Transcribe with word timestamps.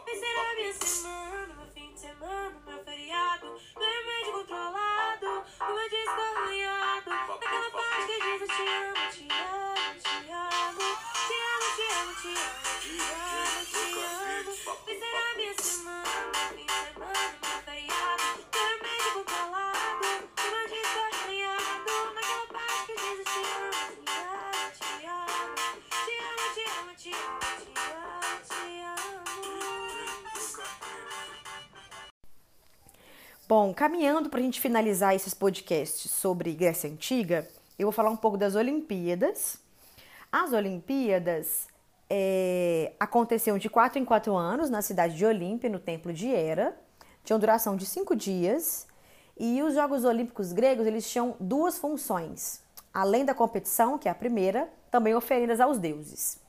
Vencer 0.00 0.38
a 0.38 0.54
minha 0.54 0.72
semana, 0.72 1.54
meu 1.54 1.66
fim 1.66 1.92
de 1.92 2.00
semana, 2.00 2.62
meu 2.66 2.82
feriado, 2.82 3.60
meu 3.76 3.88
remédio 3.88 4.32
controlado, 4.32 5.44
o 5.60 5.74
meu 5.74 5.88
disco 5.90 6.18
arranhado. 6.18 7.10
Naquela 7.10 7.70
parte 7.70 8.06
que 8.06 8.20
diz 8.22 8.40
eu 8.40 8.48
te 8.48 8.62
amo, 8.68 8.94
te 9.12 9.28
amo, 9.30 10.00
te 10.00 10.08
amo, 10.32 10.80
te 11.26 11.44
amo, 11.52 11.68
te 11.76 11.84
amo, 11.92 12.14
te 12.16 12.96
amo, 13.02 13.60
te 13.66 13.76
amo, 13.82 14.52
te 14.52 14.62
amo. 14.62 15.12
A 15.12 15.36
minha 15.36 15.54
semana, 15.60 16.22
meu 16.32 16.48
fim 16.56 16.64
de 16.64 16.72
semana, 16.72 17.51
Bom, 33.54 33.74
caminhando 33.74 34.30
para 34.30 34.40
a 34.40 34.42
gente 34.42 34.58
finalizar 34.58 35.14
esses 35.14 35.34
podcasts 35.34 36.10
sobre 36.10 36.54
Grécia 36.54 36.88
Antiga, 36.88 37.46
eu 37.78 37.84
vou 37.84 37.92
falar 37.92 38.08
um 38.08 38.16
pouco 38.16 38.38
das 38.38 38.54
Olimpíadas. 38.54 39.58
As 40.32 40.54
Olimpíadas 40.54 41.68
é, 42.08 42.92
aconteciam 42.98 43.58
de 43.58 43.68
quatro 43.68 43.98
em 43.98 44.06
quatro 44.06 44.34
anos 44.34 44.70
na 44.70 44.80
cidade 44.80 45.18
de 45.18 45.26
Olímpia, 45.26 45.68
no 45.68 45.78
templo 45.78 46.14
de 46.14 46.30
Hera. 46.30 46.74
Tinham 47.22 47.38
duração 47.38 47.76
de 47.76 47.84
cinco 47.84 48.16
dias. 48.16 48.86
E 49.38 49.62
os 49.62 49.74
Jogos 49.74 50.06
Olímpicos 50.06 50.50
gregos 50.54 50.86
eles 50.86 51.06
tinham 51.10 51.36
duas 51.38 51.76
funções. 51.76 52.62
Além 52.90 53.22
da 53.22 53.34
competição, 53.34 53.98
que 53.98 54.08
é 54.08 54.10
a 54.10 54.14
primeira, 54.14 54.66
também 54.90 55.14
oferendas 55.14 55.60
aos 55.60 55.76
deuses. 55.76 56.40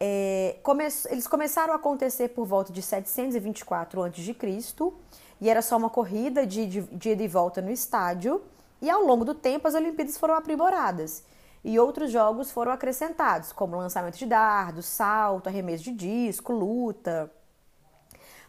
É, 0.00 0.56
come- 0.64 0.88
eles 1.08 1.28
começaram 1.28 1.72
a 1.72 1.76
acontecer 1.76 2.30
por 2.30 2.44
volta 2.44 2.72
de 2.72 2.82
724 2.82 4.02
a.C. 4.02 4.34
e 5.40 5.48
era 5.50 5.62
só 5.62 5.76
uma 5.76 5.90
corrida 5.90 6.46
de, 6.46 6.66
de, 6.66 6.82
de 6.82 7.10
ida 7.10 7.22
e 7.22 7.28
volta 7.28 7.60
no 7.60 7.70
estádio. 7.70 8.42
E 8.80 8.90
ao 8.90 9.02
longo 9.02 9.24
do 9.24 9.34
tempo 9.34 9.66
as 9.66 9.74
Olimpíadas 9.74 10.18
foram 10.18 10.34
aprimoradas 10.34 11.24
e 11.66 11.80
outros 11.80 12.12
jogos 12.12 12.52
foram 12.52 12.70
acrescentados, 12.70 13.50
como 13.50 13.76
lançamento 13.76 14.16
de 14.16 14.24
dardos, 14.24 14.86
salto, 14.86 15.48
arremesso 15.48 15.82
de 15.82 15.90
disco, 15.90 16.52
luta. 16.52 17.28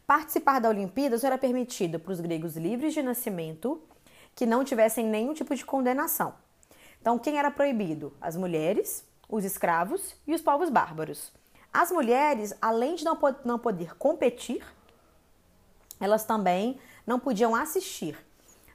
Participar 0.06 0.59
da 0.59 0.70
Olimpíada 0.70 1.17
só 1.17 1.26
era 1.26 1.38
permitido 1.38 2.00
para 2.00 2.14
os 2.14 2.20
gregos 2.20 2.56
livres 2.56 2.94
de 2.94 3.02
nascimento 3.02 3.81
que 4.36 4.45
não 4.45 4.64
tivessem 4.64 5.04
nenhum 5.04 5.33
tipo 5.33 5.56
de 5.56 5.66
condenação. 5.66 6.36
Então, 7.02 7.17
quem 7.17 7.39
era 7.39 7.50
proibido? 7.50 8.14
As 8.22 8.38
mulheres, 8.38 9.04
os 9.28 9.44
escravos 9.44 10.16
e 10.28 10.36
os 10.36 10.42
povos 10.42 10.70
bárbaros. 10.70 11.33
As 11.73 11.92
mulheres, 11.92 12.54
além 12.61 12.94
de 12.94 13.04
não 13.04 13.58
poder 13.58 13.98
competir, 13.98 14.64
elas 16.00 16.23
também 16.23 16.80
não 17.06 17.20
podiam 17.20 17.56
assistir. 17.56 18.17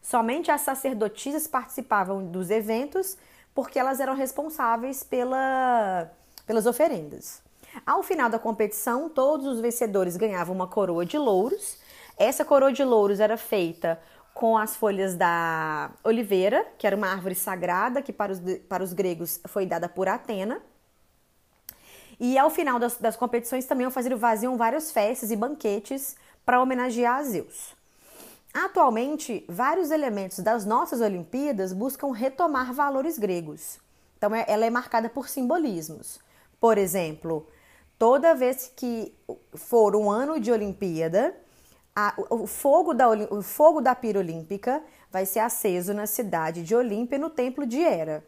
Somente 0.02 0.50
as 0.50 0.62
sacerdotisas 0.62 1.46
participavam 1.46 2.26
dos 2.26 2.50
eventos 2.50 3.16
porque 3.54 3.78
elas 3.78 4.00
eram 4.00 4.14
responsáveis 4.14 5.02
pela, 5.02 6.10
pelas 6.46 6.66
oferendas. 6.66 7.42
Ao 7.86 8.02
final 8.02 8.28
da 8.28 8.38
competição, 8.38 9.08
todos 9.08 9.46
os 9.46 9.60
vencedores 9.60 10.16
ganhavam 10.16 10.54
uma 10.54 10.66
coroa 10.66 11.06
de 11.06 11.16
louros. 11.16 11.78
Essa 12.18 12.44
coroa 12.44 12.72
de 12.72 12.84
louros 12.84 13.20
era 13.20 13.36
feita 13.36 14.00
com 14.34 14.56
as 14.56 14.76
folhas 14.76 15.14
da 15.14 15.90
oliveira, 16.02 16.66
que 16.78 16.86
era 16.86 16.96
uma 16.96 17.08
árvore 17.08 17.34
sagrada 17.34 18.02
que 18.02 18.12
para 18.12 18.32
os, 18.32 18.40
para 18.68 18.82
os 18.82 18.92
gregos 18.92 19.40
foi 19.46 19.66
dada 19.66 19.88
por 19.88 20.08
Atena. 20.08 20.60
E 22.18 22.38
ao 22.38 22.50
final 22.50 22.78
das, 22.78 22.96
das 22.98 23.16
competições 23.16 23.66
também 23.66 23.90
faziam, 23.90 24.18
faziam 24.18 24.56
várias 24.56 24.92
festas 24.92 25.30
e 25.30 25.36
banquetes 25.36 26.16
para 26.44 26.60
homenagear 26.60 27.22
Zeus. 27.24 27.74
Atualmente, 28.52 29.44
vários 29.48 29.90
elementos 29.90 30.38
das 30.40 30.64
nossas 30.66 31.00
Olimpíadas 31.00 31.72
buscam 31.72 32.12
retomar 32.12 32.72
valores 32.72 33.18
gregos. 33.18 33.78
Então, 34.18 34.34
é- 34.34 34.44
ela 34.46 34.66
é 34.66 34.70
marcada 34.70 35.08
por 35.08 35.28
simbolismos. 35.28 36.20
Por 36.60 36.76
exemplo, 36.76 37.46
toda 37.98 38.34
vez 38.34 38.70
que 38.76 39.14
for 39.54 39.96
um 39.96 40.10
ano 40.10 40.38
de 40.38 40.52
Olimpíada, 40.52 41.34
a- 41.96 42.14
o, 42.30 42.46
fogo 42.46 42.92
da, 42.92 43.08
o 43.08 43.42
fogo 43.42 43.80
da 43.80 43.94
pira 43.94 44.18
olímpica 44.18 44.82
vai 45.10 45.24
ser 45.26 45.40
aceso 45.40 45.92
na 45.94 46.06
cidade 46.06 46.62
de 46.62 46.74
Olímpia, 46.74 47.18
no 47.18 47.30
templo 47.30 47.66
de 47.66 47.80
Hera. 47.80 48.22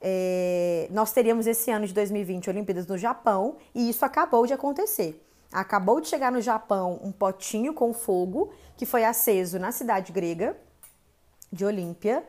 É, 0.00 0.86
nós 0.90 1.12
teríamos 1.12 1.46
esse 1.46 1.70
ano 1.70 1.86
de 1.86 1.92
2020 1.92 2.48
Olimpíadas 2.48 2.86
no 2.86 2.96
Japão 2.96 3.56
e 3.74 3.90
isso 3.90 4.04
acabou 4.04 4.46
de 4.46 4.52
acontecer. 4.52 5.20
Acabou 5.52 6.00
de 6.00 6.08
chegar 6.08 6.30
no 6.30 6.40
Japão 6.40 7.00
um 7.02 7.10
potinho 7.10 7.72
com 7.72 7.92
fogo 7.94 8.52
que 8.76 8.84
foi 8.84 9.04
aceso 9.04 9.58
na 9.58 9.72
cidade 9.72 10.12
grega 10.12 10.56
de 11.50 11.64
Olímpia. 11.64 12.24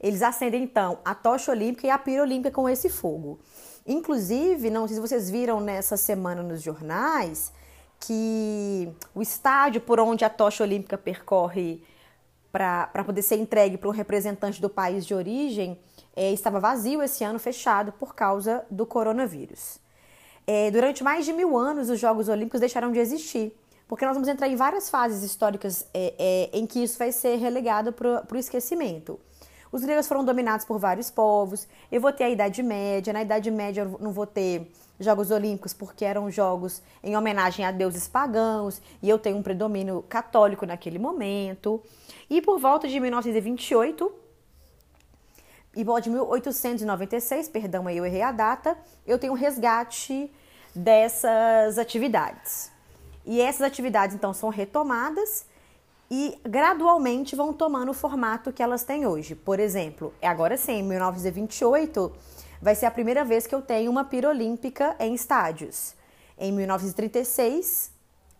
Eles 0.00 0.22
acendem 0.22 0.64
então 0.64 0.98
a 1.04 1.14
tocha 1.14 1.52
olímpica 1.52 1.86
e 1.86 1.90
a 1.90 1.98
pira 1.98 2.22
olímpica 2.22 2.50
com 2.50 2.68
esse 2.68 2.88
fogo. 2.88 3.38
Inclusive, 3.86 4.70
não 4.70 4.86
sei 4.86 4.96
se 4.96 5.00
vocês 5.00 5.30
viram 5.30 5.60
nessa 5.60 5.96
semana 5.96 6.42
nos 6.42 6.62
jornais 6.62 7.52
que 8.00 8.92
o 9.14 9.22
estádio 9.22 9.80
por 9.80 10.00
onde 10.00 10.24
a 10.24 10.30
tocha 10.30 10.64
olímpica 10.64 10.98
percorre 10.98 11.82
para 12.52 13.04
poder 13.04 13.22
ser 13.22 13.36
entregue 13.36 13.78
para 13.78 13.88
um 13.88 13.92
representante 13.92 14.60
do 14.60 14.68
país 14.68 15.06
de 15.06 15.14
origem 15.14 15.78
eh, 16.14 16.32
estava 16.32 16.60
vazio 16.60 17.02
esse 17.02 17.24
ano, 17.24 17.38
fechado 17.38 17.92
por 17.92 18.14
causa 18.14 18.64
do 18.70 18.86
coronavírus. 18.86 19.80
Eh, 20.46 20.70
durante 20.70 21.02
mais 21.02 21.24
de 21.24 21.32
mil 21.32 21.56
anos, 21.56 21.88
os 21.88 21.98
Jogos 21.98 22.28
Olímpicos 22.28 22.60
deixaram 22.60 22.92
de 22.92 22.98
existir, 22.98 23.56
porque 23.88 24.04
nós 24.04 24.14
vamos 24.14 24.28
entrar 24.28 24.48
em 24.48 24.56
várias 24.56 24.90
fases 24.90 25.22
históricas 25.22 25.86
eh, 25.94 26.14
eh, 26.18 26.50
em 26.52 26.66
que 26.66 26.82
isso 26.82 26.98
vai 26.98 27.12
ser 27.12 27.36
relegado 27.36 27.92
para 27.92 28.26
o 28.30 28.36
esquecimento. 28.36 29.18
Os 29.72 29.82
gregos 29.82 30.06
foram 30.06 30.24
dominados 30.24 30.64
por 30.64 30.78
vários 30.78 31.10
povos. 31.10 31.66
Eu 31.90 32.00
vou 32.00 32.12
ter 32.12 32.24
a 32.24 32.30
Idade 32.30 32.62
Média. 32.62 33.12
Na 33.12 33.22
Idade 33.22 33.50
Média, 33.50 33.80
eu 33.80 33.98
não 34.00 34.12
vou 34.12 34.24
ter 34.24 34.70
Jogos 35.00 35.32
Olímpicos 35.32 35.74
porque 35.74 36.04
eram 36.04 36.30
jogos 36.30 36.80
em 37.02 37.16
homenagem 37.16 37.64
a 37.64 37.72
deuses 37.72 38.06
pagãos 38.06 38.80
e 39.02 39.08
eu 39.08 39.18
tenho 39.18 39.36
um 39.36 39.42
predomínio 39.42 40.04
católico 40.08 40.64
naquele 40.64 40.98
momento. 40.98 41.82
E 42.30 42.40
por 42.40 42.60
volta 42.60 42.86
de 42.86 43.00
1928, 43.00 44.12
volta 45.82 46.02
de 46.02 46.10
1896, 46.10 47.48
perdão, 47.48 47.86
aí 47.88 47.96
eu 47.96 48.06
errei 48.06 48.22
a 48.22 48.30
data, 48.30 48.76
eu 49.06 49.18
tenho 49.18 49.32
um 49.32 49.36
resgate 49.36 50.30
dessas 50.74 51.78
atividades. 51.78 52.70
E 53.26 53.40
essas 53.40 53.62
atividades 53.62 54.14
então 54.14 54.32
são 54.32 54.50
retomadas 54.50 55.46
e 56.10 56.38
gradualmente 56.44 57.34
vão 57.34 57.52
tomando 57.52 57.90
o 57.90 57.94
formato 57.94 58.52
que 58.52 58.62
elas 58.62 58.84
têm 58.84 59.06
hoje. 59.06 59.34
Por 59.34 59.58
exemplo, 59.58 60.12
agora 60.22 60.56
sim, 60.56 60.74
em 60.74 60.82
1928 60.82 62.12
vai 62.60 62.74
ser 62.74 62.86
a 62.86 62.90
primeira 62.90 63.24
vez 63.24 63.46
que 63.46 63.54
eu 63.54 63.62
tenho 63.62 63.90
uma 63.90 64.04
pira 64.04 64.28
olímpica 64.28 64.94
em 65.00 65.14
estádios. 65.14 65.94
Em 66.38 66.52
1936, 66.52 67.90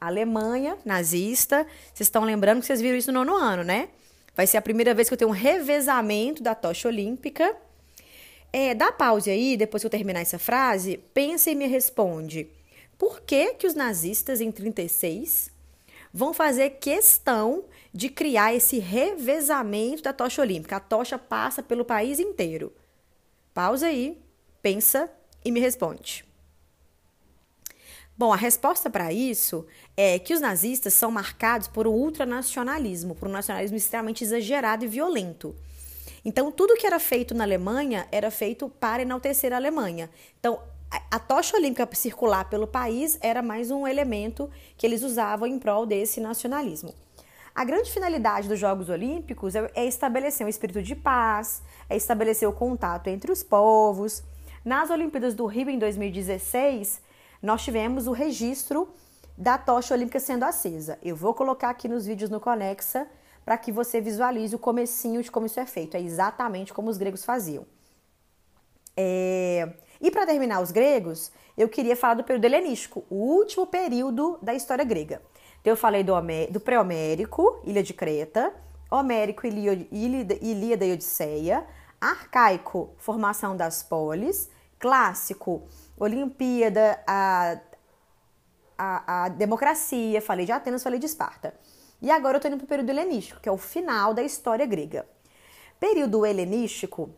Alemanha 0.00 0.76
nazista, 0.84 1.66
vocês 1.92 2.06
estão 2.06 2.24
lembrando 2.24 2.60
que 2.60 2.66
vocês 2.66 2.80
viram 2.80 2.98
isso 2.98 3.10
no 3.10 3.24
nono 3.24 3.36
ano, 3.36 3.64
né? 3.64 3.88
Vai 4.34 4.46
ser 4.46 4.56
a 4.56 4.62
primeira 4.62 4.94
vez 4.94 5.08
que 5.08 5.14
eu 5.14 5.18
tenho 5.18 5.30
um 5.30 5.34
revezamento 5.34 6.42
da 6.42 6.54
tocha 6.54 6.88
olímpica. 6.88 7.56
É, 8.52 8.74
dá 8.74 8.90
pause 8.90 9.30
aí, 9.30 9.56
depois 9.56 9.82
que 9.82 9.86
eu 9.86 9.90
terminar 9.90 10.20
essa 10.20 10.38
frase, 10.38 10.98
pensa 11.12 11.50
e 11.50 11.54
me 11.54 11.66
responde. 11.66 12.48
Por 12.98 13.20
que, 13.20 13.54
que 13.54 13.66
os 13.66 13.74
nazistas 13.74 14.40
em 14.40 14.50
36 14.50 15.50
vão 16.12 16.32
fazer 16.32 16.70
questão 16.70 17.64
de 17.92 18.08
criar 18.08 18.54
esse 18.54 18.78
revezamento 18.78 20.02
da 20.02 20.12
tocha 20.12 20.42
olímpica? 20.42 20.76
A 20.76 20.80
tocha 20.80 21.18
passa 21.18 21.62
pelo 21.62 21.84
país 21.84 22.18
inteiro. 22.18 22.72
Pausa 23.52 23.86
aí, 23.86 24.18
pensa 24.62 25.10
e 25.44 25.50
me 25.52 25.60
responde. 25.60 26.24
Bom, 28.16 28.32
a 28.32 28.36
resposta 28.36 28.88
para 28.88 29.12
isso 29.12 29.66
é 29.96 30.20
que 30.20 30.32
os 30.32 30.40
nazistas 30.40 30.94
são 30.94 31.10
marcados 31.10 31.66
por 31.66 31.86
um 31.86 31.90
ultranacionalismo, 31.90 33.14
por 33.14 33.28
um 33.28 33.32
nacionalismo 33.32 33.76
extremamente 33.76 34.22
exagerado 34.22 34.84
e 34.84 34.88
violento. 34.88 35.54
Então, 36.24 36.52
tudo 36.52 36.76
que 36.76 36.86
era 36.86 37.00
feito 37.00 37.34
na 37.34 37.42
Alemanha 37.42 38.06
era 38.12 38.30
feito 38.30 38.68
para 38.68 39.02
enaltecer 39.02 39.52
a 39.52 39.56
Alemanha. 39.56 40.08
Então, 40.38 40.60
a 41.10 41.18
tocha 41.18 41.56
olímpica 41.56 41.88
circular 41.92 42.48
pelo 42.48 42.68
país 42.68 43.18
era 43.20 43.42
mais 43.42 43.72
um 43.72 43.86
elemento 43.86 44.48
que 44.78 44.86
eles 44.86 45.02
usavam 45.02 45.48
em 45.48 45.58
prol 45.58 45.84
desse 45.84 46.20
nacionalismo. 46.20 46.94
A 47.52 47.64
grande 47.64 47.90
finalidade 47.90 48.48
dos 48.48 48.58
Jogos 48.58 48.88
Olímpicos 48.88 49.54
é 49.54 49.86
estabelecer 49.86 50.46
um 50.46 50.50
espírito 50.50 50.82
de 50.82 50.94
paz, 50.94 51.62
é 51.88 51.96
estabelecer 51.96 52.48
o 52.48 52.52
contato 52.52 53.08
entre 53.08 53.30
os 53.30 53.42
povos. 53.42 54.22
Nas 54.64 54.88
Olimpíadas 54.88 55.34
do 55.34 55.46
Rio 55.46 55.68
em 55.68 55.78
2016, 55.78 57.00
nós 57.44 57.62
tivemos 57.62 58.06
o 58.06 58.12
registro 58.12 58.88
da 59.36 59.58
tocha 59.58 59.92
olímpica 59.92 60.18
sendo 60.18 60.44
acesa. 60.44 60.98
Eu 61.02 61.14
vou 61.14 61.34
colocar 61.34 61.68
aqui 61.68 61.86
nos 61.86 62.06
vídeos 62.06 62.30
no 62.30 62.40
Conexa 62.40 63.06
para 63.44 63.58
que 63.58 63.70
você 63.70 64.00
visualize 64.00 64.56
o 64.56 64.58
comecinho 64.58 65.22
de 65.22 65.30
como 65.30 65.44
isso 65.44 65.60
é 65.60 65.66
feito. 65.66 65.94
É 65.94 66.00
exatamente 66.00 66.72
como 66.72 66.88
os 66.88 66.96
gregos 66.96 67.22
faziam. 67.22 67.66
É... 68.96 69.74
E 70.00 70.10
para 70.10 70.24
terminar 70.24 70.62
os 70.62 70.70
gregos, 70.70 71.30
eu 71.54 71.68
queria 71.68 71.94
falar 71.94 72.14
do 72.14 72.24
período 72.24 72.46
helenístico, 72.46 73.04
o 73.10 73.16
último 73.16 73.66
período 73.66 74.38
da 74.40 74.54
história 74.54 74.84
grega. 74.84 75.20
Então 75.60 75.70
eu 75.70 75.76
falei 75.76 76.02
do, 76.02 76.14
do 76.50 76.60
pré-homérico, 76.60 77.60
Ilha 77.64 77.82
de 77.82 77.92
Creta, 77.92 78.54
homérico, 78.90 79.46
Ilíada, 79.46 80.84
e 80.84 80.92
Odisseia, 80.92 81.66
arcaico, 82.00 82.94
formação 82.96 83.54
das 83.54 83.82
polis, 83.82 84.48
clássico, 84.78 85.62
Olimpíada, 85.98 87.00
a, 87.06 87.58
a, 88.76 89.24
a 89.24 89.28
democracia, 89.28 90.20
falei 90.20 90.46
de 90.46 90.52
Atenas, 90.52 90.82
falei 90.82 90.98
de 90.98 91.06
Esparta. 91.06 91.54
E 92.02 92.10
agora 92.10 92.36
eu 92.36 92.38
estou 92.38 92.50
indo 92.50 92.58
para 92.58 92.64
o 92.64 92.68
período 92.68 92.90
helenístico, 92.90 93.40
que 93.40 93.48
é 93.48 93.52
o 93.52 93.56
final 93.56 94.12
da 94.12 94.22
história 94.22 94.66
grega. 94.66 95.06
Período 95.78 96.26
helenístico 96.26 97.10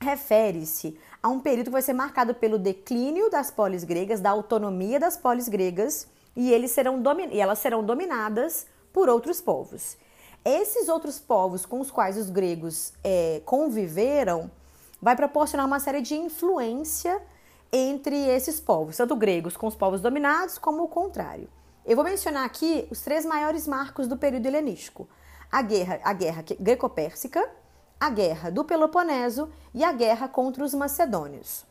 refere-se 0.00 0.98
a 1.22 1.28
um 1.28 1.40
período 1.40 1.66
que 1.66 1.72
vai 1.72 1.82
ser 1.82 1.94
marcado 1.94 2.34
pelo 2.34 2.58
declínio 2.58 3.30
das 3.30 3.50
polis 3.50 3.84
gregas, 3.84 4.20
da 4.20 4.30
autonomia 4.30 5.00
das 5.00 5.16
polis 5.16 5.48
gregas, 5.48 6.06
e, 6.36 6.52
eles 6.52 6.72
serão 6.72 7.00
e 7.30 7.40
elas 7.40 7.58
serão 7.60 7.84
dominadas 7.84 8.66
por 8.92 9.08
outros 9.08 9.40
povos. 9.40 9.96
Esses 10.44 10.88
outros 10.88 11.18
povos 11.18 11.64
com 11.64 11.80
os 11.80 11.90
quais 11.90 12.18
os 12.18 12.28
gregos 12.28 12.92
é, 13.02 13.40
conviveram 13.46 14.50
vai 15.00 15.16
proporcionar 15.16 15.66
uma 15.66 15.80
série 15.80 16.02
de 16.02 16.14
influência 16.14 17.22
entre 17.76 18.16
esses 18.28 18.60
povos, 18.60 18.96
tanto 18.96 19.16
gregos 19.16 19.56
com 19.56 19.66
os 19.66 19.74
povos 19.74 20.00
dominados, 20.00 20.58
como 20.58 20.84
o 20.84 20.88
contrário. 20.88 21.48
Eu 21.84 21.96
vou 21.96 22.04
mencionar 22.04 22.44
aqui 22.44 22.86
os 22.88 23.00
três 23.00 23.26
maiores 23.26 23.66
marcos 23.66 24.06
do 24.06 24.16
período 24.16 24.46
helenístico: 24.46 25.08
a 25.50 25.60
guerra, 25.60 25.98
a 26.04 26.12
guerra 26.12 26.44
greco-pérsica, 26.60 27.44
a 27.98 28.08
guerra 28.10 28.50
do 28.50 28.64
Peloponeso 28.64 29.50
e 29.74 29.82
a 29.82 29.90
guerra 29.90 30.28
contra 30.28 30.62
os 30.64 30.72
macedônios. 30.72 31.64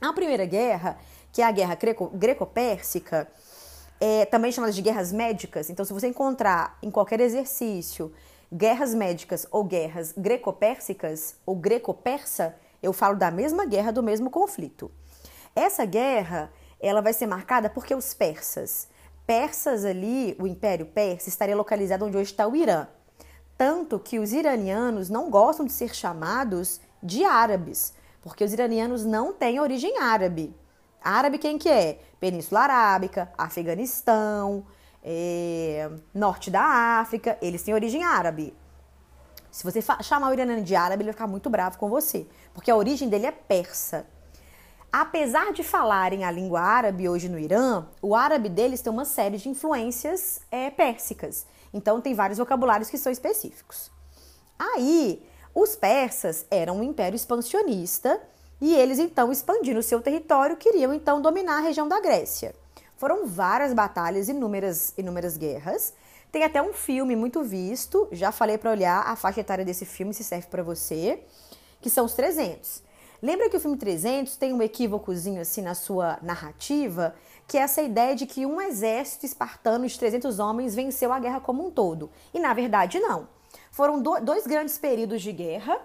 A 0.00 0.12
primeira 0.12 0.44
guerra, 0.44 0.98
que 1.32 1.40
é 1.40 1.44
a 1.44 1.52
guerra 1.52 1.78
greco-pérsica, 2.12 3.28
é 4.00 4.24
também 4.24 4.50
chamada 4.50 4.72
de 4.72 4.82
guerras 4.82 5.12
médicas. 5.12 5.70
Então, 5.70 5.84
se 5.84 5.92
você 5.92 6.08
encontrar 6.08 6.78
em 6.82 6.90
qualquer 6.90 7.20
exercício 7.20 8.12
guerras 8.52 8.92
médicas 8.92 9.46
ou 9.52 9.62
guerras 9.62 10.12
greco-pérsicas 10.16 11.36
ou 11.46 11.54
greco-persa, 11.54 12.56
eu 12.82 12.92
falo 12.92 13.16
da 13.16 13.30
mesma 13.30 13.64
guerra, 13.64 13.92
do 13.92 14.02
mesmo 14.02 14.30
conflito. 14.30 14.90
Essa 15.54 15.84
guerra, 15.84 16.50
ela 16.80 17.00
vai 17.00 17.12
ser 17.12 17.26
marcada 17.26 17.70
porque 17.70 17.94
os 17.94 18.12
persas, 18.12 18.88
persas 19.26 19.84
ali, 19.84 20.36
o 20.38 20.46
Império 20.46 20.86
Persa 20.86 21.28
estaria 21.28 21.56
localizado 21.56 22.04
onde 22.04 22.16
hoje 22.16 22.30
está 22.30 22.46
o 22.46 22.54
Irã. 22.54 22.86
Tanto 23.56 23.98
que 23.98 24.18
os 24.18 24.32
iranianos 24.32 25.08
não 25.08 25.30
gostam 25.30 25.64
de 25.64 25.72
ser 25.72 25.94
chamados 25.94 26.80
de 27.02 27.24
árabes, 27.24 27.94
porque 28.22 28.44
os 28.44 28.52
iranianos 28.52 29.04
não 29.04 29.32
têm 29.32 29.58
origem 29.58 29.98
árabe. 29.98 30.54
Árabe 31.02 31.38
quem 31.38 31.56
que 31.56 31.68
é? 31.68 32.00
Península 32.20 32.60
Arábica, 32.60 33.32
Afeganistão, 33.38 34.66
é, 35.02 35.88
norte 36.12 36.50
da 36.50 37.00
África, 37.00 37.38
eles 37.40 37.62
têm 37.62 37.72
origem 37.72 38.04
árabe. 38.04 38.54
Se 39.56 39.64
você 39.64 39.80
chamar 40.02 40.28
o 40.28 40.34
iraniano 40.34 40.60
de 40.60 40.76
árabe, 40.76 41.00
ele 41.00 41.08
vai 41.08 41.14
ficar 41.14 41.26
muito 41.26 41.48
bravo 41.48 41.78
com 41.78 41.88
você, 41.88 42.26
porque 42.52 42.70
a 42.70 42.76
origem 42.76 43.08
dele 43.08 43.24
é 43.24 43.30
persa. 43.32 44.06
Apesar 44.92 45.50
de 45.54 45.62
falarem 45.62 46.24
a 46.24 46.30
língua 46.30 46.60
árabe 46.60 47.08
hoje 47.08 47.26
no 47.26 47.38
Irã, 47.38 47.86
o 48.02 48.14
árabe 48.14 48.50
deles 48.50 48.82
tem 48.82 48.92
uma 48.92 49.06
série 49.06 49.38
de 49.38 49.48
influências 49.48 50.42
é, 50.50 50.68
pérsicas. 50.68 51.46
Então, 51.72 52.02
tem 52.02 52.12
vários 52.12 52.36
vocabulários 52.36 52.90
que 52.90 52.98
são 52.98 53.10
específicos. 53.10 53.90
Aí, 54.58 55.26
os 55.54 55.74
persas 55.74 56.44
eram 56.50 56.76
um 56.76 56.82
império 56.82 57.16
expansionista 57.16 58.20
e 58.60 58.74
eles, 58.74 58.98
então, 58.98 59.32
expandindo 59.32 59.80
o 59.80 59.82
seu 59.82 60.02
território, 60.02 60.58
queriam, 60.58 60.92
então, 60.92 61.22
dominar 61.22 61.56
a 61.56 61.62
região 61.62 61.88
da 61.88 61.98
Grécia. 61.98 62.54
Foram 62.98 63.26
várias 63.26 63.72
batalhas, 63.72 64.28
inúmeras, 64.28 64.92
inúmeras 64.98 65.38
guerras. 65.38 65.94
Tem 66.36 66.44
até 66.44 66.60
um 66.60 66.74
filme 66.74 67.16
muito 67.16 67.42
visto, 67.42 68.08
já 68.12 68.30
falei 68.30 68.58
para 68.58 68.70
olhar 68.70 69.00
a 69.06 69.16
faixa 69.16 69.40
etária 69.40 69.64
desse 69.64 69.86
filme, 69.86 70.12
se 70.12 70.22
serve 70.22 70.46
para 70.48 70.62
você, 70.62 71.24
que 71.80 71.88
são 71.88 72.04
os 72.04 72.12
300. 72.12 72.82
Lembra 73.22 73.48
que 73.48 73.56
o 73.56 73.60
filme 73.60 73.78
300 73.78 74.36
tem 74.36 74.52
um 74.52 74.60
equívocozinho 74.60 75.40
assim 75.40 75.62
na 75.62 75.74
sua 75.74 76.18
narrativa, 76.20 77.14
que 77.48 77.56
é 77.56 77.62
essa 77.62 77.80
ideia 77.80 78.14
de 78.14 78.26
que 78.26 78.44
um 78.44 78.60
exército 78.60 79.24
espartano 79.24 79.86
de 79.86 79.98
300 79.98 80.38
homens 80.38 80.74
venceu 80.74 81.10
a 81.10 81.18
guerra 81.18 81.40
como 81.40 81.66
um 81.66 81.70
todo. 81.70 82.10
E 82.34 82.38
na 82.38 82.52
verdade 82.52 83.00
não. 83.00 83.26
Foram 83.70 83.98
dois 83.98 84.46
grandes 84.46 84.76
períodos 84.76 85.22
de 85.22 85.32
guerra. 85.32 85.80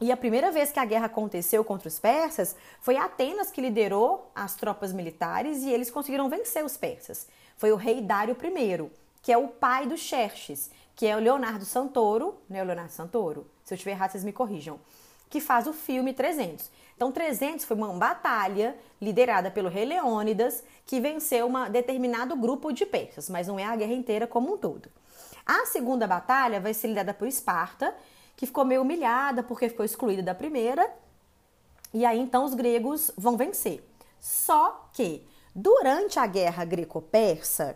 E 0.00 0.10
a 0.10 0.16
primeira 0.16 0.50
vez 0.50 0.72
que 0.72 0.80
a 0.80 0.84
guerra 0.86 1.06
aconteceu 1.06 1.62
contra 1.62 1.88
os 1.88 1.98
persas 1.98 2.56
foi 2.80 2.96
Atenas 2.96 3.50
que 3.50 3.60
liderou 3.60 4.30
as 4.34 4.54
tropas 4.54 4.94
militares 4.94 5.62
e 5.62 5.70
eles 5.70 5.90
conseguiram 5.90 6.30
vencer 6.30 6.64
os 6.64 6.78
persas. 6.78 7.28
Foi 7.58 7.70
o 7.70 7.76
rei 7.76 8.00
Dário 8.00 8.34
I, 8.34 9.01
que 9.22 9.32
é 9.32 9.38
o 9.38 9.48
pai 9.48 9.86
do 9.86 9.96
Xerxes, 9.96 10.70
que 10.94 11.06
é 11.06 11.16
o 11.16 11.20
Leonardo 11.20 11.64
Santoro, 11.64 12.36
né, 12.48 12.62
o 12.62 12.66
Leonardo 12.66 12.92
Santoro? 12.92 13.46
Se 13.64 13.72
eu 13.72 13.76
estiver 13.76 13.92
errado, 13.92 14.10
vocês 14.10 14.24
me 14.24 14.32
corrijam 14.32 14.78
que 15.32 15.40
faz 15.40 15.66
o 15.66 15.72
filme 15.72 16.12
300. 16.12 16.70
Então, 16.94 17.10
300 17.10 17.64
foi 17.64 17.74
uma 17.74 17.88
batalha 17.94 18.76
liderada 19.00 19.50
pelo 19.50 19.70
rei 19.70 19.86
Leônidas, 19.86 20.62
que 20.84 21.00
venceu 21.00 21.46
um 21.46 21.70
determinado 21.70 22.36
grupo 22.36 22.70
de 22.70 22.84
persas, 22.84 23.30
mas 23.30 23.48
não 23.48 23.58
é 23.58 23.64
a 23.64 23.74
guerra 23.74 23.94
inteira 23.94 24.26
como 24.26 24.52
um 24.52 24.58
todo. 24.58 24.90
A 25.46 25.64
segunda 25.64 26.06
batalha 26.06 26.60
vai 26.60 26.74
ser 26.74 26.88
liderada 26.88 27.14
por 27.14 27.26
Esparta, 27.26 27.94
que 28.36 28.44
ficou 28.44 28.62
meio 28.62 28.82
humilhada 28.82 29.42
porque 29.42 29.70
ficou 29.70 29.86
excluída 29.86 30.22
da 30.22 30.34
primeira, 30.34 30.86
e 31.94 32.04
aí 32.04 32.20
então 32.20 32.44
os 32.44 32.52
gregos 32.52 33.10
vão 33.16 33.34
vencer. 33.34 33.82
Só 34.20 34.86
que, 34.92 35.26
durante 35.54 36.18
a 36.18 36.26
guerra 36.26 36.62
greco-persa, 36.66 37.74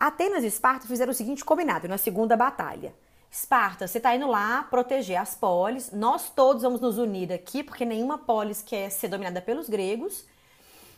Atenas 0.00 0.42
e 0.42 0.46
Esparta 0.46 0.86
fizeram 0.86 1.10
o 1.10 1.14
seguinte 1.14 1.44
combinado 1.44 1.86
na 1.86 1.98
segunda 1.98 2.34
batalha. 2.34 2.94
Esparta, 3.30 3.86
você 3.86 3.98
está 3.98 4.16
indo 4.16 4.26
lá 4.26 4.62
proteger 4.62 5.20
as 5.20 5.34
polis. 5.34 5.92
Nós 5.92 6.30
todos 6.30 6.62
vamos 6.62 6.80
nos 6.80 6.96
unir 6.96 7.30
aqui, 7.30 7.62
porque 7.62 7.84
nenhuma 7.84 8.16
polis 8.16 8.62
quer 8.62 8.88
ser 8.88 9.08
dominada 9.08 9.42
pelos 9.42 9.68
gregos. 9.68 10.24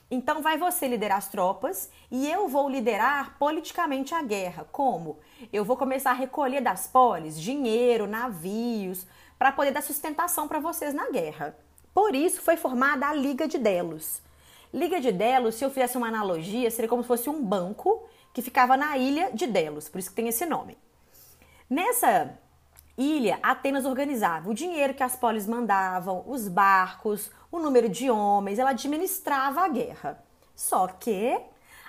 Então 0.09 0.41
vai 0.41 0.57
você 0.57 0.87
liderar 0.87 1.19
as 1.19 1.29
tropas 1.29 1.91
e 2.13 2.31
eu 2.31 2.47
vou 2.47 2.69
liderar 2.69 3.37
politicamente 3.41 4.15
a 4.15 4.23
guerra. 4.23 4.69
Como? 4.71 5.19
Eu 5.53 5.65
vou 5.65 5.77
começar 5.77 6.13
a 6.13 6.15
recolher 6.15 6.61
das 6.61 6.87
polis 6.87 7.41
dinheiro, 7.41 8.07
navios, 8.07 9.05
para 9.37 9.51
poder 9.51 9.73
dar 9.73 9.83
sustentação 9.83 10.47
para 10.47 10.61
vocês 10.61 10.95
na 10.95 11.11
guerra. 11.11 11.57
Por 11.93 12.15
isso 12.15 12.41
foi 12.41 12.57
formada 12.57 13.09
a 13.09 13.13
Liga 13.13 13.49
de 13.49 13.59
Delos. 13.59 14.23
Liga 14.73 15.01
de 15.01 15.11
Delos, 15.11 15.57
se 15.57 15.65
eu 15.65 15.71
fizesse 15.71 15.99
uma 15.99 16.07
analogia, 16.07 16.71
seria 16.71 16.89
como 16.89 17.03
se 17.03 17.09
fosse 17.09 17.29
um 17.29 17.43
banco 17.45 18.07
que 18.33 18.43
ficava 18.43 18.77
na 18.77 18.97
ilha 18.97 19.31
de 19.33 19.47
Delos, 19.47 19.89
por 19.89 19.99
isso 19.99 20.11
que 20.11 20.17
tem 20.17 20.29
esse 20.29 20.47
nome. 20.47 20.77
Nessa 21.69 22.39
ilha, 22.97 23.39
Atenas 23.43 23.85
organizava 23.85 24.51
o 24.51 24.55
dinheiro 24.55 24.95
que 24.95 25.03
as 25.03 25.17
polis 25.17 25.47
mandavam, 25.47 26.25
os 26.27 26.49
barcos, 26.49 27.31
o 27.51 27.59
número 27.59 27.89
de 27.89 28.11
homens, 28.11 28.59
ela 28.59 28.71
administrava 28.71 29.63
a 29.63 29.69
guerra. 29.69 30.23
Só 30.55 30.87
que 30.87 31.41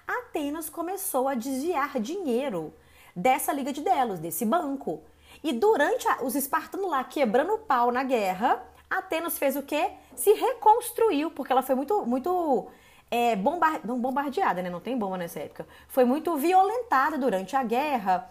Atenas 0.07 0.69
começou 0.69 1.27
a 1.27 1.35
desviar 1.35 1.99
dinheiro 1.99 2.73
dessa 3.15 3.53
Liga 3.53 3.71
de 3.71 3.81
Delos, 3.81 4.19
desse 4.19 4.45
banco. 4.45 5.03
E 5.43 5.53
durante 5.53 6.07
a, 6.07 6.23
os 6.23 6.35
espartanos 6.35 6.89
lá 6.89 7.03
quebrando 7.03 7.53
o 7.53 7.59
pau 7.59 7.91
na 7.91 8.03
guerra, 8.03 8.63
Atenas 8.89 9.37
fez 9.37 9.55
o 9.55 9.63
quê? 9.63 9.91
Se 10.15 10.33
reconstruiu, 10.33 11.31
porque 11.31 11.51
ela 11.51 11.61
foi 11.61 11.75
muito, 11.75 12.05
muito 12.05 12.67
é, 13.13 13.35
bombardeada, 13.35 14.63
né? 14.63 14.71
Não 14.71 14.79
tem 14.79 14.97
bomba 14.97 15.19
nessa 15.19 15.39
época. 15.39 15.67
Foi 15.87 16.03
muito 16.03 16.35
violentada 16.35 17.15
durante 17.15 17.55
a 17.55 17.61
guerra 17.61 18.27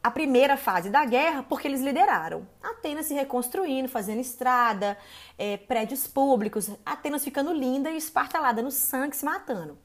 a 0.00 0.08
primeira 0.08 0.56
fase 0.56 0.88
da 0.88 1.04
guerra 1.04 1.42
porque 1.42 1.66
eles 1.66 1.80
lideraram. 1.80 2.46
Atenas 2.62 3.06
se 3.06 3.14
reconstruindo, 3.14 3.88
fazendo 3.88 4.20
estrada, 4.20 4.96
é, 5.36 5.56
prédios 5.56 6.06
públicos, 6.06 6.70
Atenas 6.86 7.24
ficando 7.24 7.52
linda 7.52 7.90
e 7.90 7.96
Esparta 7.96 8.38
lá 8.38 8.52
dando 8.52 8.70
sangue, 8.70 9.16
se 9.16 9.24
matando. 9.24 9.76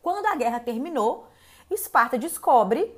Quando 0.00 0.26
a 0.26 0.36
guerra 0.36 0.60
terminou, 0.60 1.26
Esparta 1.68 2.16
descobre 2.16 2.96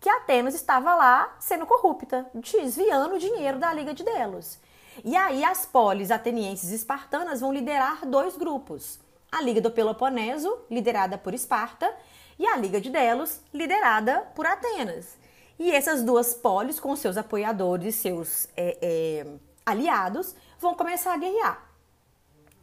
que 0.00 0.10
Atenas 0.10 0.54
estava 0.54 0.96
lá 0.96 1.36
sendo 1.38 1.64
corrupta, 1.64 2.28
desviando 2.34 3.14
o 3.14 3.18
dinheiro 3.20 3.60
da 3.60 3.72
Liga 3.72 3.94
de 3.94 4.02
Delos. 4.02 4.58
E 5.04 5.16
aí 5.16 5.44
as 5.44 5.64
polis 5.64 6.10
atenienses 6.10 6.72
e 6.72 6.74
espartanas 6.74 7.40
vão 7.40 7.52
liderar 7.52 8.04
dois 8.04 8.36
grupos. 8.36 8.98
A 9.30 9.42
Liga 9.42 9.60
do 9.60 9.70
Peloponeso, 9.70 10.58
liderada 10.70 11.18
por 11.18 11.34
Esparta, 11.34 11.94
e 12.38 12.46
a 12.46 12.56
Liga 12.56 12.80
de 12.80 12.90
Delos, 12.90 13.40
liderada 13.52 14.20
por 14.34 14.46
Atenas. 14.46 15.16
E 15.58 15.70
essas 15.70 16.02
duas 16.02 16.34
polis, 16.34 16.78
com 16.78 16.94
seus 16.94 17.16
apoiadores, 17.16 17.96
seus 17.96 18.48
é, 18.56 18.78
é, 18.80 19.26
aliados, 19.66 20.34
vão 20.58 20.74
começar 20.74 21.12
a 21.12 21.18
guerrear. 21.18 21.68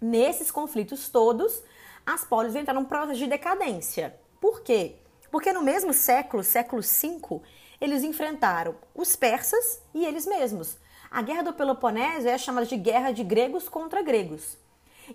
Nesses 0.01 0.49
conflitos 0.49 1.09
todos, 1.09 1.61
as 2.05 2.23
polis 2.23 2.55
entraram 2.55 2.81
num 2.81 2.87
processo 2.87 3.19
de 3.19 3.27
decadência. 3.27 4.15
Por 4.39 4.61
quê? 4.61 4.95
Porque 5.29 5.51
no 5.51 5.61
mesmo 5.61 5.93
século, 5.93 6.43
século 6.43 6.81
V, 6.81 7.41
eles 7.81 8.03
enfrentaram 8.03 8.75
os 8.93 9.15
persas 9.15 9.81
e 9.93 10.05
eles 10.05 10.25
mesmos. 10.25 10.77
A 11.11 11.21
Guerra 11.21 11.43
do 11.43 11.53
Peloponeso 11.53 12.27
é 12.27 12.37
chamada 12.37 12.65
de 12.65 12.77
Guerra 12.77 13.11
de 13.11 13.23
Gregos 13.23 13.67
contra 13.67 14.01
Gregos. 14.01 14.57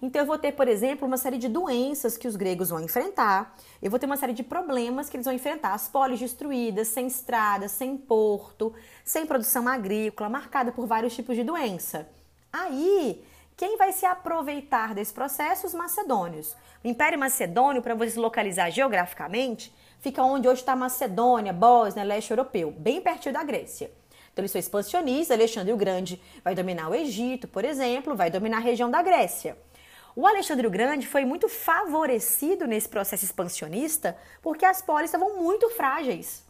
Então 0.01 0.23
eu 0.23 0.27
vou 0.27 0.39
ter, 0.39 0.53
por 0.53 0.69
exemplo, 0.69 1.07
uma 1.07 1.17
série 1.17 1.39
de 1.39 1.49
doenças 1.49 2.17
que 2.17 2.29
os 2.29 2.37
gregos 2.37 2.71
vão 2.71 2.81
enfrentar. 2.81 3.57
Eu 3.83 3.91
vou 3.91 3.99
ter 3.99 4.07
uma 4.07 4.17
série 4.17 4.33
de 4.33 4.43
problemas 4.43 5.09
que 5.09 5.17
eles 5.17 5.25
vão 5.25 5.35
enfrentar. 5.35 5.75
As 5.75 5.89
polis 5.89 6.19
destruídas, 6.19 6.89
sem 6.89 7.07
estrada, 7.07 7.69
sem 7.69 7.97
porto, 7.97 8.73
sem 9.05 9.27
produção 9.27 9.67
agrícola, 9.69 10.29
marcada 10.29 10.73
por 10.73 10.87
vários 10.87 11.15
tipos 11.15 11.37
de 11.37 11.45
doença. 11.45 12.09
Aí, 12.53 13.25
quem 13.57 13.77
vai 13.77 13.93
se 13.93 14.07
aproveitar 14.07 14.95
desse 14.95 15.13
processo? 15.13 15.67
Os 15.67 15.75
macedônios. 15.75 16.57
O 16.83 16.89
Império 16.89 17.19
Macedônio, 17.19 17.83
para 17.83 17.95
você 17.95 18.19
localizar 18.19 18.71
geograficamente, 18.71 19.75
fica 20.01 20.23
onde 20.23 20.49
hoje 20.49 20.63
está 20.63 20.75
Macedônia, 20.75 21.53
Bósnia, 21.53 22.05
leste 22.05 22.31
europeu, 22.31 22.71
bem 22.71 23.01
pertinho 23.03 23.35
da 23.35 23.45
Grécia. 23.45 23.91
Então 24.33 24.43
eles 24.43 24.51
são 24.51 24.59
expansionistas, 24.59 25.37
Alexandre 25.37 25.73
o 25.73 25.77
Grande 25.77 26.21
vai 26.43 26.55
dominar 26.55 26.89
o 26.89 26.95
Egito, 26.95 27.47
por 27.47 27.65
exemplo, 27.65 28.17
vai 28.17 28.31
dominar 28.31 28.59
a 28.59 28.61
região 28.61 28.91
da 28.91 29.03
Grécia. 29.03 29.59
O 30.15 30.27
Alexandre 30.27 30.67
o 30.67 30.71
Grande 30.71 31.07
foi 31.07 31.25
muito 31.25 31.49
favorecido 31.49 32.67
nesse 32.67 32.89
processo 32.89 33.25
expansionista 33.25 34.17
porque 34.43 34.65
as 34.65 34.83
polis 34.83 35.07
estavam 35.07 35.37
muito 35.37 35.69
frágeis. 35.71 36.45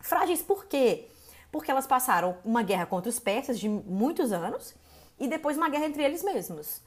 Frágeis 0.00 0.42
por 0.42 0.66
quê? 0.66 1.06
Porque 1.52 1.70
elas 1.70 1.86
passaram 1.86 2.36
uma 2.44 2.62
guerra 2.62 2.86
contra 2.86 3.08
os 3.08 3.20
persas 3.20 3.58
de 3.58 3.68
muitos 3.68 4.32
anos 4.32 4.74
e 5.18 5.28
depois 5.28 5.56
uma 5.56 5.68
guerra 5.68 5.86
entre 5.86 6.02
eles 6.02 6.22
mesmos. 6.22 6.82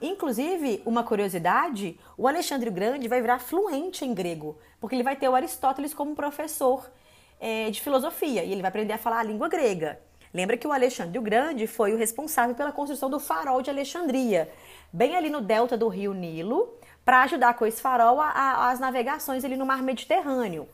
Inclusive, 0.00 0.82
uma 0.86 1.02
curiosidade, 1.02 1.98
o 2.16 2.26
Alexandre 2.26 2.68
o 2.68 2.72
Grande 2.72 3.08
vai 3.08 3.20
virar 3.20 3.38
fluente 3.38 4.04
em 4.04 4.14
grego, 4.14 4.56
porque 4.80 4.94
ele 4.94 5.02
vai 5.02 5.16
ter 5.16 5.28
o 5.28 5.34
Aristóteles 5.34 5.92
como 5.92 6.14
professor 6.14 6.90
é, 7.40 7.70
de 7.70 7.80
filosofia 7.80 8.44
e 8.44 8.52
ele 8.52 8.62
vai 8.62 8.68
aprender 8.68 8.94
a 8.94 8.98
falar 8.98 9.20
a 9.20 9.22
língua 9.22 9.48
grega. 9.48 10.00
Lembra 10.32 10.56
que 10.56 10.66
o 10.66 10.72
Alexandre 10.72 11.18
o 11.18 11.22
Grande 11.22 11.66
foi 11.66 11.92
o 11.92 11.98
responsável 11.98 12.54
pela 12.54 12.72
construção 12.72 13.10
do 13.10 13.20
farol 13.20 13.60
de 13.60 13.68
Alexandria, 13.68 14.50
bem 14.92 15.16
ali 15.16 15.30
no 15.30 15.40
delta 15.40 15.76
do 15.76 15.88
rio 15.88 16.12
Nilo, 16.12 16.76
para 17.04 17.22
ajudar 17.22 17.54
com 17.54 17.66
esse 17.66 17.80
farol 17.80 18.20
a, 18.20 18.28
a, 18.28 18.70
as 18.70 18.78
navegações 18.78 19.44
ali 19.44 19.56
no 19.56 19.66
mar 19.66 19.82
Mediterrâneo. 19.82 20.68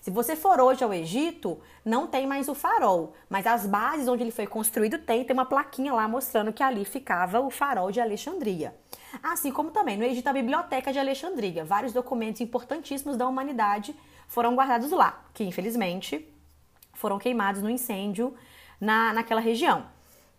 Se 0.00 0.10
você 0.10 0.34
for 0.34 0.60
hoje 0.60 0.82
ao 0.82 0.92
Egito, 0.92 1.60
não 1.84 2.08
tem 2.08 2.26
mais 2.26 2.48
o 2.48 2.56
farol, 2.56 3.14
mas 3.30 3.46
as 3.46 3.66
bases 3.66 4.08
onde 4.08 4.24
ele 4.24 4.32
foi 4.32 4.48
construído 4.48 4.98
tem, 4.98 5.24
tem 5.24 5.32
uma 5.32 5.46
plaquinha 5.46 5.92
lá 5.92 6.08
mostrando 6.08 6.52
que 6.52 6.62
ali 6.62 6.84
ficava 6.84 7.38
o 7.38 7.50
farol 7.50 7.92
de 7.92 8.00
Alexandria. 8.00 8.74
Assim 9.22 9.52
como 9.52 9.70
também 9.70 9.96
no 9.96 10.04
Egito 10.04 10.26
a 10.26 10.32
Biblioteca 10.32 10.92
de 10.92 10.98
Alexandria, 10.98 11.64
vários 11.64 11.92
documentos 11.92 12.40
importantíssimos 12.40 13.16
da 13.16 13.28
humanidade 13.28 13.94
foram 14.26 14.56
guardados 14.56 14.90
lá, 14.90 15.24
que 15.32 15.44
infelizmente 15.44 16.28
foram 16.94 17.18
queimados 17.18 17.62
no 17.62 17.70
incêndio 17.70 18.34
na, 18.80 19.12
naquela 19.12 19.40
região. 19.40 19.86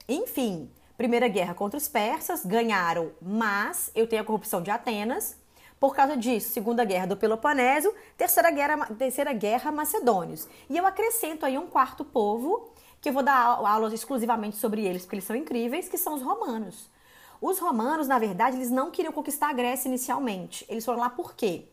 Enfim, 0.09 0.69
Primeira 0.97 1.27
Guerra 1.27 1.55
contra 1.55 1.77
os 1.77 1.87
persas, 1.87 2.45
ganharam, 2.45 3.11
mas 3.19 3.91
eu 3.95 4.07
tenho 4.07 4.21
a 4.21 4.25
corrupção 4.25 4.61
de 4.61 4.69
Atenas, 4.69 5.35
por 5.79 5.95
causa 5.95 6.15
disso, 6.15 6.53
Segunda 6.53 6.85
Guerra 6.85 7.07
do 7.07 7.17
Peloponeso, 7.17 7.93
Terceira 8.15 8.51
Guerra, 8.51 8.85
terceira 8.97 9.33
guerra 9.33 9.71
Macedônios. 9.71 10.47
E 10.69 10.77
eu 10.77 10.85
acrescento 10.85 11.45
aí 11.45 11.57
um 11.57 11.67
quarto 11.67 12.05
povo, 12.05 12.71
que 13.01 13.09
eu 13.09 13.13
vou 13.13 13.23
dar 13.23 13.35
aulas 13.35 13.91
exclusivamente 13.91 14.55
sobre 14.55 14.85
eles, 14.85 15.01
porque 15.01 15.15
eles 15.15 15.25
são 15.25 15.35
incríveis, 15.35 15.89
que 15.89 15.97
são 15.97 16.13
os 16.13 16.21
romanos. 16.21 16.89
Os 17.41 17.59
romanos, 17.59 18.07
na 18.07 18.17
verdade, 18.17 18.55
eles 18.55 18.69
não 18.69 18.91
queriam 18.91 19.11
conquistar 19.11 19.49
a 19.49 19.53
Grécia 19.53 19.89
inicialmente. 19.89 20.63
Eles 20.69 20.85
foram 20.85 20.99
lá 20.99 21.09
por 21.09 21.35
quê? 21.35 21.65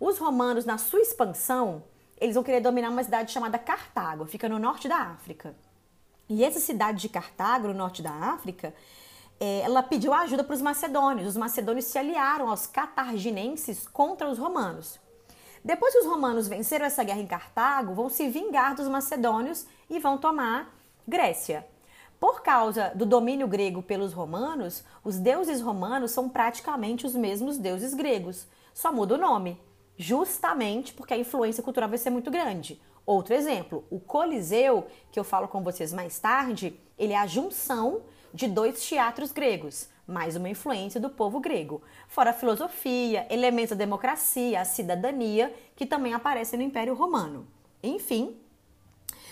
Os 0.00 0.16
romanos, 0.16 0.64
na 0.64 0.78
sua 0.78 1.00
expansão, 1.00 1.82
eles 2.18 2.36
vão 2.36 2.44
querer 2.44 2.60
dominar 2.60 2.88
uma 2.88 3.04
cidade 3.04 3.30
chamada 3.30 3.58
Cartago, 3.58 4.24
fica 4.24 4.48
no 4.48 4.58
norte 4.58 4.88
da 4.88 4.96
África. 4.96 5.54
E 6.28 6.44
essa 6.44 6.60
cidade 6.60 7.00
de 7.00 7.08
Cartago, 7.08 7.68
no 7.68 7.74
norte 7.74 8.02
da 8.02 8.10
África, 8.10 8.74
é, 9.38 9.60
ela 9.60 9.82
pediu 9.82 10.12
ajuda 10.12 10.44
para 10.44 10.54
os 10.54 10.62
macedônios. 10.62 11.28
Os 11.28 11.36
macedônios 11.36 11.86
se 11.86 11.98
aliaram 11.98 12.48
aos 12.48 12.66
catarginenses 12.66 13.86
contra 13.86 14.28
os 14.28 14.38
romanos. 14.38 14.98
Depois 15.64 15.94
que 15.94 16.00
os 16.00 16.06
romanos 16.06 16.46
venceram 16.46 16.84
essa 16.84 17.02
guerra 17.02 17.20
em 17.20 17.26
Cartago, 17.26 17.94
vão 17.94 18.08
se 18.08 18.28
vingar 18.28 18.74
dos 18.74 18.88
macedônios 18.88 19.66
e 19.88 19.98
vão 19.98 20.18
tomar 20.18 20.74
Grécia. 21.06 21.66
Por 22.20 22.42
causa 22.42 22.92
do 22.94 23.04
domínio 23.04 23.46
grego 23.46 23.82
pelos 23.82 24.12
romanos, 24.12 24.84
os 25.02 25.18
deuses 25.18 25.60
romanos 25.60 26.10
são 26.10 26.28
praticamente 26.28 27.04
os 27.06 27.14
mesmos 27.14 27.58
deuses 27.58 27.92
gregos, 27.92 28.46
só 28.72 28.90
muda 28.92 29.14
o 29.14 29.18
nome, 29.18 29.60
justamente 29.96 30.94
porque 30.94 31.12
a 31.12 31.18
influência 31.18 31.62
cultural 31.62 31.88
vai 31.88 31.98
ser 31.98 32.10
muito 32.10 32.30
grande. 32.30 32.80
Outro 33.06 33.34
exemplo, 33.34 33.84
o 33.90 34.00
Coliseu, 34.00 34.86
que 35.12 35.20
eu 35.20 35.24
falo 35.24 35.46
com 35.46 35.62
vocês 35.62 35.92
mais 35.92 36.18
tarde, 36.18 36.78
ele 36.98 37.12
é 37.12 37.18
a 37.18 37.26
junção 37.26 38.02
de 38.32 38.48
dois 38.48 38.82
teatros 38.86 39.30
gregos, 39.30 39.88
mais 40.06 40.36
uma 40.36 40.48
influência 40.48 41.00
do 41.00 41.10
povo 41.10 41.38
grego. 41.38 41.82
Fora 42.08 42.30
a 42.30 42.34
filosofia, 42.34 43.26
elementos 43.30 43.70
da 43.70 43.84
democracia, 43.84 44.60
a 44.60 44.64
cidadania, 44.64 45.54
que 45.76 45.84
também 45.84 46.14
aparecem 46.14 46.58
no 46.58 46.64
Império 46.64 46.94
Romano. 46.94 47.46
Enfim, 47.82 48.36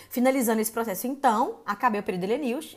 finalizando 0.09 0.61
esse 0.61 0.71
processo, 0.71 1.07
então, 1.07 1.59
acabei 1.65 1.99
o 1.99 2.03
período 2.03 2.31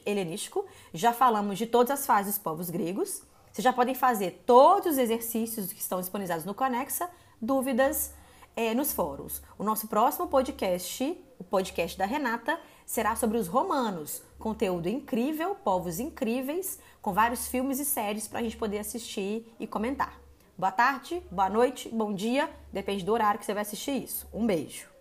helenístico, 0.07 0.65
já 0.95 1.13
falamos 1.13 1.59
de 1.59 1.67
todas 1.67 1.91
as 1.91 2.07
fases 2.07 2.35
dos 2.35 2.43
povos 2.43 2.71
gregos. 2.71 3.23
Vocês 3.53 3.63
já 3.63 3.73
podem 3.73 3.95
fazer 3.95 4.43
todos 4.47 4.93
os 4.93 4.99
exercícios 4.99 5.71
que 5.73 5.81
estão 5.81 6.01
disponibilizados 6.01 6.47
no 6.47 6.55
Conexa, 6.55 7.11
dúvidas 7.41 8.15
é, 8.57 8.75
nos 8.75 8.93
fóruns. 8.93 9.43
O 9.59 9.63
nosso 9.63 9.87
próximo 9.87 10.27
podcast, 10.27 11.17
o 11.39 11.45
podcast 11.45 11.97
da 11.97 12.07
Renata, 12.07 12.59
será 12.87 13.15
sobre 13.15 13.37
os 13.37 13.47
romanos. 13.47 14.23
Conteúdo 14.39 14.89
incrível, 14.89 15.55
povos 15.55 16.01
incríveis, 16.01 16.81
com 17.03 17.13
vários 17.13 17.47
filmes 17.47 17.79
e 17.79 17.85
séries 17.85 18.27
para 18.27 18.41
a 18.41 18.43
gente 18.43 18.57
poder 18.57 18.79
assistir 18.79 19.55
e 19.61 19.67
comentar. 19.67 20.19
Boa 20.57 20.73
tarde, 20.73 21.23
boa 21.31 21.51
noite, 21.51 21.91
bom 21.91 22.15
dia, 22.15 22.49
depende 22.73 23.05
do 23.05 23.13
horário 23.13 23.39
que 23.39 23.45
você 23.45 23.53
vai 23.53 23.63
assistir 23.63 24.03
isso. 24.03 24.27
Um 24.33 24.47
beijo. 24.47 24.96